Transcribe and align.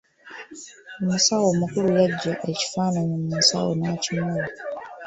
Omusawo 1.01 1.45
omukulu 1.53 1.89
yaggya 2.01 2.33
ekifaananyi 2.51 3.15
mu 3.23 3.31
nsawo 3.39 3.71
n'akimuwa. 3.75 4.43